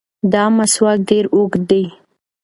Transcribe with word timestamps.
دا 0.33 0.43
مسواک 0.57 0.99
ډېر 1.09 1.25
اوږد 1.35 1.61
دی. 1.69 1.83